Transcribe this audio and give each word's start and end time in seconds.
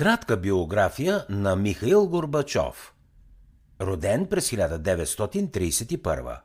Кратка 0.00 0.36
биография 0.36 1.24
на 1.28 1.56
Михаил 1.56 2.08
Горбачов. 2.08 2.94
Роден 3.80 4.26
през 4.26 4.50
1931. 4.50 6.36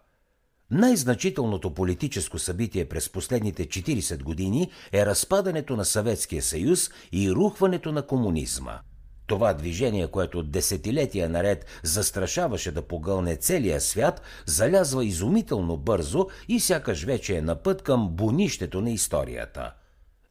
Най-значителното 0.71 1.73
политическо 1.73 2.39
събитие 2.39 2.85
през 2.85 3.09
последните 3.09 3.65
40 3.65 4.23
години 4.23 4.71
е 4.93 5.05
разпадането 5.05 5.75
на 5.75 5.85
Съветския 5.85 6.41
съюз 6.41 6.89
и 7.11 7.31
рухването 7.31 7.91
на 7.91 8.01
комунизма. 8.01 8.79
Това 9.27 9.53
движение, 9.53 10.07
което 10.07 10.43
десетилетия 10.43 11.29
наред 11.29 11.65
застрашаваше 11.83 12.71
да 12.71 12.81
погълне 12.81 13.35
целия 13.35 13.81
свят, 13.81 14.21
залязва 14.45 15.05
изумително 15.05 15.77
бързо 15.77 16.27
и 16.47 16.59
сякаш 16.59 17.03
вече 17.03 17.37
е 17.37 17.41
на 17.41 17.55
път 17.55 17.81
към 17.81 18.09
бунището 18.09 18.81
на 18.81 18.91
историята– 18.91 19.73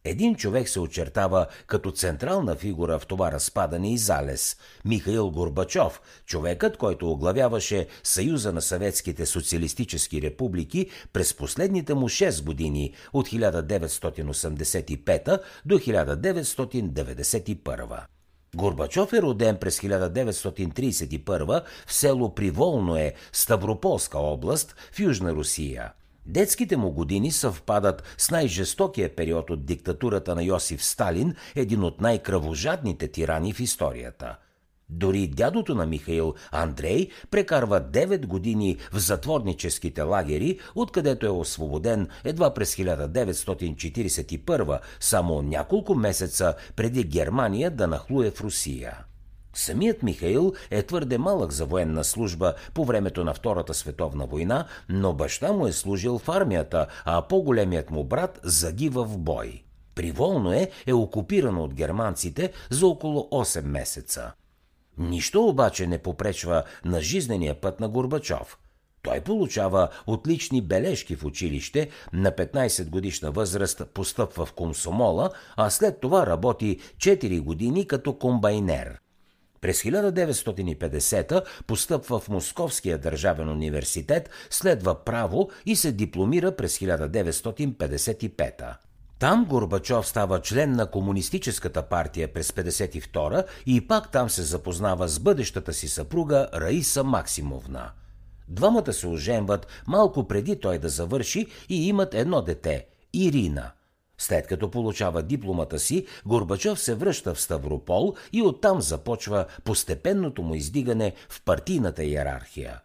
един 0.05 0.35
човек 0.35 0.69
се 0.69 0.79
очертава 0.79 1.47
като 1.67 1.91
централна 1.91 2.55
фигура 2.55 2.99
в 2.99 3.07
това 3.07 3.31
разпадане 3.31 3.93
и 3.93 3.97
залез– 3.97 4.57
Михаил 4.85 5.31
Горбачов, 5.31 6.01
човекът, 6.25 6.77
който 6.77 7.11
оглавяваше 7.11 7.87
Съюза 8.03 8.53
на 8.53 8.61
съветските 8.61 9.25
социалистически 9.25 10.21
републики 10.21 10.89
през 11.13 11.33
последните 11.33 11.93
му 11.93 12.09
6 12.09 12.43
години 12.43 12.93
от 13.13 13.29
1985 13.29 15.39
до 15.65 15.79
1991. 15.79 17.99
Горбачов 18.55 19.13
е 19.13 19.21
роден 19.21 19.57
през 19.57 19.79
1931 19.79 21.63
в 21.87 21.93
село 21.93 22.35
Приволное, 22.35 23.13
Ставрополска 23.31 24.19
област 24.19 24.75
в 24.91 24.99
Южна 24.99 25.33
Русия– 25.33 25.91
Детските 26.25 26.77
му 26.77 26.91
години 26.91 27.31
съвпадат 27.31 28.03
с 28.17 28.31
най-жестокия 28.31 29.15
период 29.15 29.49
от 29.49 29.65
диктатурата 29.65 30.35
на 30.35 30.43
Йосиф 30.43 30.83
Сталин, 30.83 31.35
един 31.55 31.83
от 31.83 32.01
най-кръвожадните 32.01 33.07
тирани 33.07 33.53
в 33.53 33.59
историята. 33.59 34.35
Дори 34.89 35.27
дядото 35.27 35.75
на 35.75 35.85
Михаил, 35.85 36.33
Андрей, 36.51 37.09
прекарва 37.31 37.81
9 37.81 38.25
години 38.25 38.77
в 38.93 38.99
затворническите 38.99 40.01
лагери, 40.01 40.59
откъдето 40.75 41.25
е 41.25 41.29
освободен 41.29 42.07
едва 42.23 42.53
през 42.53 42.75
1941, 42.75 44.79
само 44.99 45.41
няколко 45.41 45.95
месеца 45.95 46.55
преди 46.75 47.03
Германия 47.03 47.71
да 47.71 47.87
нахлуе 47.87 48.31
в 48.31 48.41
Русия. 48.41 48.97
Самият 49.55 50.03
Михаил 50.03 50.53
е 50.71 50.83
твърде 50.83 51.17
малък 51.17 51.51
за 51.51 51.65
военна 51.65 52.03
служба 52.03 52.53
по 52.73 52.85
времето 52.85 53.23
на 53.23 53.33
Втората 53.33 53.73
световна 53.73 54.25
война, 54.25 54.65
но 54.89 55.13
баща 55.13 55.53
му 55.53 55.67
е 55.67 55.71
служил 55.71 56.17
в 56.17 56.29
армията, 56.29 56.87
а 57.05 57.21
по-големият 57.21 57.91
му 57.91 58.03
брат 58.03 58.39
загива 58.43 59.03
в 59.03 59.17
бой. 59.17 59.63
Приволно 59.95 60.53
е, 60.53 60.69
е 60.85 60.93
окупирано 60.93 61.63
от 61.63 61.73
германците 61.73 62.51
за 62.69 62.87
около 62.87 63.21
8 63.31 63.61
месеца. 63.61 64.31
Нищо 64.97 65.47
обаче 65.47 65.87
не 65.87 65.97
попречва 65.97 66.63
на 66.85 67.01
жизнения 67.01 67.61
път 67.61 67.79
на 67.79 67.89
Горбачов. 67.89 68.59
Той 69.01 69.21
получава 69.21 69.89
отлични 70.07 70.61
бележки 70.61 71.15
в 71.15 71.25
училище, 71.25 71.89
на 72.13 72.31
15 72.31 72.89
годишна 72.89 73.31
възраст 73.31 73.81
постъпва 73.93 74.45
в 74.45 74.53
комсомола, 74.53 75.29
а 75.57 75.69
след 75.69 75.99
това 75.99 76.27
работи 76.27 76.79
4 76.97 77.41
години 77.41 77.87
като 77.87 78.13
комбайнер– 78.17 78.99
през 79.65 79.83
1950 79.83 81.43
постъпва 81.67 82.19
в 82.19 82.29
Московския 82.29 82.97
държавен 82.97 83.49
университет, 83.49 84.29
следва 84.49 85.03
право 85.03 85.49
и 85.65 85.75
се 85.75 85.91
дипломира 85.91 86.55
през 86.55 86.79
1955. 86.79 88.75
Там 89.19 89.45
Горбачов 89.45 90.07
става 90.07 90.41
член 90.41 90.71
на 90.71 90.91
Комунистическата 90.91 91.81
партия 91.83 92.33
през 92.33 92.51
52 92.51 93.45
и 93.65 93.87
пак 93.87 94.11
там 94.11 94.29
се 94.29 94.43
запознава 94.43 95.07
с 95.07 95.19
бъдещата 95.19 95.73
си 95.73 95.87
съпруга 95.87 96.47
Раиса 96.53 97.03
Максимовна. 97.03 97.91
Двамата 98.47 98.93
се 98.93 99.07
оженват 99.07 99.67
малко 99.87 100.27
преди 100.27 100.59
той 100.59 100.79
да 100.79 100.89
завърши 100.89 101.47
и 101.69 101.87
имат 101.87 102.13
едно 102.13 102.41
дете– 102.41 102.85
Ирина– 103.13 103.71
след 104.17 104.47
като 104.47 104.71
получава 104.71 105.23
дипломата 105.23 105.79
си, 105.79 106.05
Горбачов 106.25 106.79
се 106.79 106.95
връща 106.95 107.33
в 107.33 107.41
Ставропол 107.41 108.13
и 108.33 108.41
оттам 108.41 108.81
започва 108.81 109.45
постепенното 109.63 110.43
му 110.43 110.55
издигане 110.55 111.13
в 111.29 111.41
партийната 111.45 112.03
иерархия. 112.03 112.81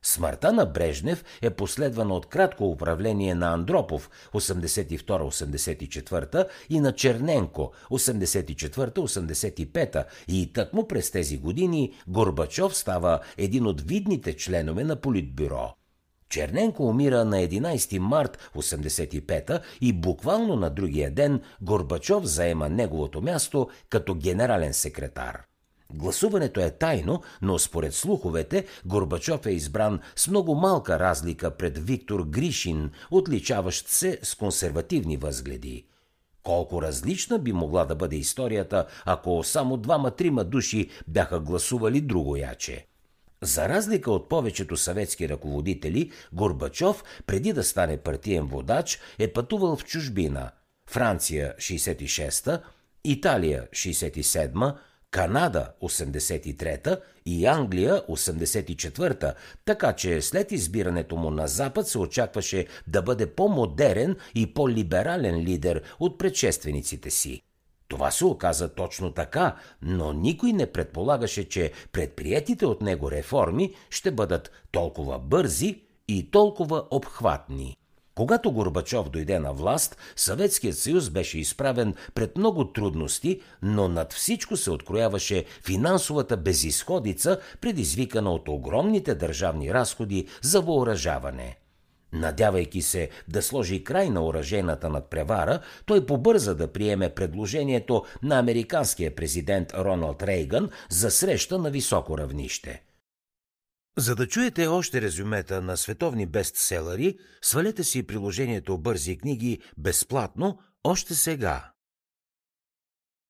Смъртта 0.06 0.54
на 0.54 0.66
Брежнев 0.66 1.24
е 1.42 1.50
последвана 1.50 2.14
от 2.14 2.26
кратко 2.26 2.70
управление 2.70 3.36
на 3.36 3.54
Андропов 3.54 4.10
82-84 4.34 6.48
и 6.70 6.80
на 6.80 6.96
Черненко 6.96 7.72
84-85 7.92 10.06
и 10.28 10.54
тъкмо 10.54 10.88
през 10.88 11.12
тези 11.12 11.38
години 11.38 11.94
Горбачов 12.08 12.78
става 12.78 13.20
един 13.38 13.68
от 13.68 13.82
видните 13.82 14.38
членове 14.38 14.84
на 14.84 14.96
Политбюро. 14.96 15.74
Черненко 16.34 16.88
умира 16.88 17.26
на 17.26 17.38
11 17.38 18.00
март 18.00 18.50
85 18.56 19.62
и 19.82 19.94
буквално 19.94 20.56
на 20.56 20.70
другия 20.70 21.12
ден 21.12 21.42
Горбачов 21.62 22.26
заема 22.26 22.70
неговото 22.70 23.22
място 23.22 23.70
като 23.90 24.16
генерален 24.16 24.74
секретар. 24.74 25.42
Гласуването 25.94 26.60
е 26.60 26.72
тайно, 26.72 27.22
но 27.42 27.60
според 27.60 27.94
слуховете 27.94 28.66
Горбачов 28.86 29.46
е 29.46 29.52
избран 29.52 30.00
с 30.16 30.28
много 30.28 30.56
малка 30.56 31.00
разлика 31.00 31.52
пред 31.52 31.86
Виктор 31.86 32.24
Гришин, 32.24 32.92
отличаващ 33.12 33.88
се 33.88 34.20
с 34.24 34.36
консервативни 34.36 35.18
възгледи. 35.18 35.86
Колко 36.44 36.82
различна 36.82 37.40
би 37.40 37.54
могла 37.54 37.86
да 37.86 37.96
бъде 37.96 38.16
историята, 38.16 38.86
ако 39.06 39.44
само 39.44 39.78
двама-трима 39.78 40.44
души 40.44 40.90
бяха 41.08 41.40
гласували 41.40 42.02
другояче. 42.02 42.88
За 43.44 43.70
разлика 43.70 44.12
от 44.12 44.30
повечето 44.30 44.78
съветски 44.78 45.30
ръководители, 45.30 46.12
Горбачов, 46.34 47.04
преди 47.26 47.54
да 47.54 47.64
стане 47.64 47.98
партиен 47.98 48.46
водач, 48.46 49.00
е 49.20 49.34
пътувал 49.34 49.76
в 49.76 49.84
чужбина. 49.84 50.52
Франция 50.90 51.56
66-та, 51.58 52.62
Италия 53.04 53.68
67-та, 53.72 54.78
Канада 55.12 55.72
83-та 55.82 56.98
и 57.26 57.46
Англия 57.46 58.02
84-та, 58.10 59.34
така 59.66 59.94
че 59.94 60.22
след 60.22 60.52
избирането 60.52 61.16
му 61.16 61.32
на 61.32 61.48
Запад 61.48 61.88
се 61.88 61.98
очакваше 61.98 62.68
да 62.88 63.02
бъде 63.02 63.36
по-модерен 63.36 64.16
и 64.36 64.54
по-либерален 64.54 65.40
лидер 65.40 65.84
от 66.00 66.18
предшествениците 66.18 67.10
си. 67.10 67.42
Това 67.94 68.12
се 68.12 68.26
оказа 68.26 68.70
точно 68.70 69.12
така, 69.12 69.56
но 69.82 70.14
никой 70.14 70.54
не 70.54 70.72
предполагаше, 70.72 71.50
че 71.50 71.72
предприятите 71.92 72.66
от 72.66 72.82
него 72.82 73.12
реформи 73.12 73.74
ще 73.90 74.12
бъдат 74.12 74.52
толкова 74.72 75.20
бързи 75.20 75.82
и 76.08 76.32
толкова 76.32 76.84
обхватни. 76.92 77.78
Когато 78.16 78.52
Горбачов 78.52 79.10
дойде 79.10 79.40
на 79.40 79.54
власт, 79.54 79.98
Съветският 80.16 80.78
съюз 80.78 81.10
беше 81.10 81.40
изправен 81.40 81.96
пред 82.14 82.38
много 82.38 82.72
трудности, 82.72 83.42
но 83.62 83.88
над 83.88 84.14
всичко 84.14 84.58
се 84.58 84.72
открояваше 84.72 85.46
финансовата 85.66 86.38
безисходица, 86.38 87.40
предизвикана 87.62 88.32
от 88.32 88.48
огромните 88.48 89.16
държавни 89.16 89.74
разходи 89.74 90.28
за 90.42 90.62
въоръжаване– 90.62 91.58
Надявайки 92.14 92.82
се 92.82 93.10
да 93.28 93.42
сложи 93.42 93.84
край 93.84 94.10
на 94.10 94.26
оръжейната 94.26 94.90
надпревара, 94.90 95.60
той 95.86 96.06
побърза 96.06 96.54
да 96.54 96.74
приеме 96.74 97.10
предложението 97.10 98.06
на 98.24 98.40
американския 98.40 99.16
президент 99.16 99.74
Роналд 99.74 100.24
Рейган 100.24 100.70
за 100.90 101.12
среща 101.12 101.58
на 101.58 101.72
високо 101.72 102.18
равнище. 102.18 102.84
За 103.98 104.16
да 104.16 104.28
чуете 104.28 104.68
още 104.68 105.02
резюмета 105.02 105.62
на 105.62 105.78
световни 105.78 106.26
бестселери, 106.26 107.18
свалете 107.42 107.84
си 107.84 108.08
приложението 108.08 108.78
Бързи 108.78 109.18
книги 109.18 109.60
безплатно 109.78 110.60
още 110.84 111.16
сега. 111.16 111.73